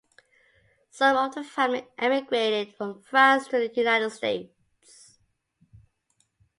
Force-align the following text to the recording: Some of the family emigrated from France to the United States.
Some 0.89 1.15
of 1.15 1.35
the 1.35 1.43
family 1.43 1.85
emigrated 1.99 2.73
from 2.75 3.03
France 3.03 3.47
to 3.49 3.59
the 3.59 3.71
United 3.75 4.09
States. 4.09 5.19